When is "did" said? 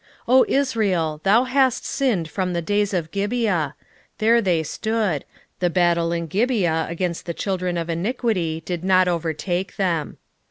8.65-8.83